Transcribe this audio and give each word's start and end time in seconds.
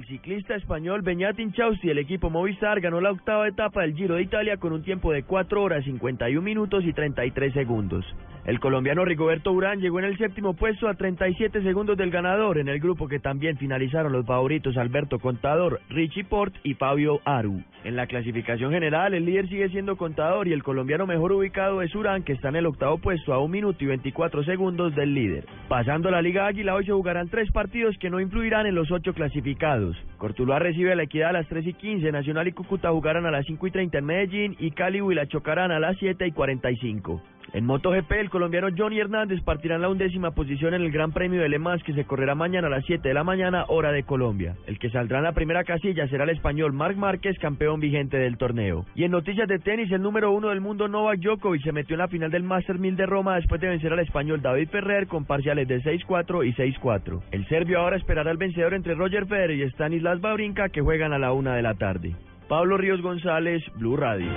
El 0.00 0.06
ciclista 0.06 0.54
español 0.54 1.02
Beñat 1.02 1.38
Inchausti 1.38 1.88
del 1.88 1.98
equipo 1.98 2.30
Movistar 2.30 2.80
ganó 2.80 3.02
la 3.02 3.10
octava 3.10 3.46
etapa 3.46 3.82
del 3.82 3.94
Giro 3.94 4.14
de 4.14 4.22
Italia 4.22 4.56
con 4.56 4.72
un 4.72 4.82
tiempo 4.82 5.12
de 5.12 5.24
4 5.24 5.62
horas 5.62 5.84
51 5.84 6.40
minutos 6.40 6.84
y 6.86 6.94
33 6.94 7.52
segundos. 7.52 8.06
El 8.46 8.58
colombiano 8.58 9.04
Rigoberto 9.04 9.52
Urán 9.52 9.80
llegó 9.80 9.98
en 9.98 10.06
el 10.06 10.16
séptimo 10.16 10.54
puesto 10.54 10.88
a 10.88 10.94
37 10.94 11.62
segundos 11.62 11.98
del 11.98 12.10
ganador 12.10 12.56
en 12.58 12.68
el 12.68 12.80
grupo 12.80 13.06
que 13.06 13.18
también 13.18 13.58
finalizaron 13.58 14.12
los 14.12 14.24
favoritos 14.24 14.78
Alberto 14.78 15.18
Contador, 15.18 15.80
Richie 15.90 16.24
Port 16.24 16.54
y 16.64 16.74
Fabio 16.74 17.20
Aru. 17.26 17.62
En 17.84 17.96
la 17.96 18.06
clasificación 18.06 18.72
general 18.72 19.12
el 19.12 19.26
líder 19.26 19.48
sigue 19.48 19.68
siendo 19.68 19.96
Contador 19.96 20.48
y 20.48 20.54
el 20.54 20.62
colombiano 20.62 21.06
mejor 21.06 21.32
ubicado 21.32 21.82
es 21.82 21.94
Urán 21.94 22.22
que 22.22 22.32
está 22.32 22.48
en 22.48 22.56
el 22.56 22.66
octavo 22.66 22.98
puesto 22.98 23.34
a 23.34 23.38
1 23.38 23.48
minuto 23.48 23.84
y 23.84 23.88
24 23.88 24.42
segundos 24.44 24.94
del 24.94 25.12
líder. 25.12 25.44
Pasando 25.68 26.10
la 26.10 26.22
Liga 26.22 26.46
Águila 26.46 26.74
hoy 26.74 26.86
se 26.86 26.92
jugarán 26.92 27.28
tres 27.28 27.52
partidos 27.52 27.96
que 27.98 28.08
no 28.08 28.20
influirán 28.20 28.66
en 28.66 28.74
los 28.74 28.90
ocho 28.90 29.12
clasificados. 29.12 29.96
Cortuluá 30.16 30.58
recibe 30.58 30.92
a 30.92 30.96
la 30.96 31.04
Equidad 31.04 31.30
a 31.30 31.32
las 31.32 31.48
3 31.48 31.66
y 31.66 31.72
15, 31.74 32.12
Nacional 32.12 32.48
y 32.48 32.52
Cúcuta 32.52 32.90
jugarán 32.90 33.26
a 33.26 33.30
las 33.30 33.46
5 33.46 33.66
y 33.66 33.70
30 33.70 33.98
en 33.98 34.04
Medellín 34.04 34.56
y 34.58 34.70
Cali 34.70 34.98
y 34.98 35.14
la 35.14 35.26
chocarán 35.26 35.72
a 35.72 35.80
las 35.80 35.96
7 35.98 36.26
y 36.26 36.32
45. 36.32 37.22
En 37.52 37.66
MotoGP, 37.66 38.12
el 38.12 38.30
colombiano 38.30 38.68
Johnny 38.76 39.00
Hernández 39.00 39.42
partirá 39.42 39.74
en 39.74 39.82
la 39.82 39.88
undécima 39.88 40.30
posición 40.30 40.72
en 40.74 40.82
el 40.82 40.92
Gran 40.92 41.10
Premio 41.10 41.42
de 41.42 41.48
Le 41.48 41.58
Mans 41.58 41.82
que 41.82 41.94
se 41.94 42.04
correrá 42.04 42.36
mañana 42.36 42.68
a 42.68 42.70
las 42.70 42.84
7 42.84 43.08
de 43.08 43.14
la 43.14 43.24
mañana, 43.24 43.64
hora 43.68 43.90
de 43.90 44.04
Colombia. 44.04 44.54
El 44.66 44.78
que 44.78 44.90
saldrá 44.90 45.18
en 45.18 45.24
la 45.24 45.32
primera 45.32 45.64
casilla 45.64 46.06
será 46.08 46.24
el 46.24 46.30
español 46.30 46.72
Marc 46.72 46.96
Márquez, 46.96 47.38
campeón 47.40 47.80
vigente 47.80 48.18
del 48.18 48.38
torneo. 48.38 48.86
Y 48.94 49.02
en 49.02 49.10
noticias 49.10 49.48
de 49.48 49.58
tenis, 49.58 49.90
el 49.90 50.00
número 50.00 50.30
uno 50.30 50.50
del 50.50 50.60
mundo 50.60 50.86
Novak 50.86 51.18
Djokovic 51.18 51.64
se 51.64 51.72
metió 51.72 51.94
en 51.94 52.00
la 52.00 52.08
final 52.08 52.30
del 52.30 52.44
Master 52.44 52.78
1000 52.78 52.96
de 52.96 53.06
Roma 53.06 53.34
después 53.34 53.60
de 53.60 53.68
vencer 53.68 53.92
al 53.92 53.98
español 53.98 54.42
David 54.42 54.68
Ferrer 54.68 55.08
con 55.08 55.24
parciales 55.24 55.66
de 55.66 55.82
6-4 55.82 56.46
y 56.46 56.52
6-4. 56.52 57.20
El 57.32 57.48
serbio 57.48 57.80
ahora 57.80 57.96
esperará 57.96 58.30
al 58.30 58.36
vencedor 58.36 58.74
entre 58.74 58.94
Roger 58.94 59.26
Federer 59.26 59.58
y 59.58 59.70
Stanislas 59.70 60.22
Wawrinka 60.22 60.68
que 60.68 60.82
juegan 60.82 61.12
a 61.12 61.18
la 61.18 61.32
una 61.32 61.56
de 61.56 61.62
la 61.62 61.74
tarde. 61.74 62.14
Pablo 62.48 62.76
Ríos 62.76 63.00
González, 63.00 63.62
Blue 63.76 63.96
Radio. 63.96 64.36